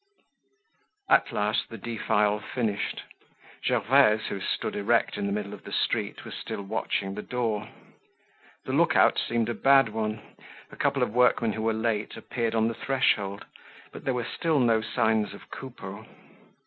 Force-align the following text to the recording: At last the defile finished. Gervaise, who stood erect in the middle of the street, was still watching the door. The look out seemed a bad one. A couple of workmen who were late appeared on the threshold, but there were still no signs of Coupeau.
At 1.11 1.31
last 1.31 1.69
the 1.69 1.77
defile 1.77 2.39
finished. 2.39 3.03
Gervaise, 3.63 4.25
who 4.29 4.39
stood 4.39 4.75
erect 4.75 5.15
in 5.15 5.27
the 5.27 5.31
middle 5.31 5.53
of 5.53 5.63
the 5.63 5.71
street, 5.71 6.25
was 6.25 6.33
still 6.33 6.63
watching 6.63 7.13
the 7.13 7.21
door. 7.21 7.69
The 8.65 8.73
look 8.73 8.95
out 8.95 9.19
seemed 9.19 9.47
a 9.49 9.53
bad 9.53 9.89
one. 9.89 10.19
A 10.71 10.75
couple 10.75 11.03
of 11.03 11.13
workmen 11.13 11.53
who 11.53 11.61
were 11.61 11.71
late 11.73 12.17
appeared 12.17 12.55
on 12.55 12.67
the 12.67 12.73
threshold, 12.73 13.45
but 13.91 14.03
there 14.03 14.15
were 14.15 14.25
still 14.25 14.59
no 14.59 14.81
signs 14.81 15.35
of 15.35 15.51
Coupeau. 15.51 16.03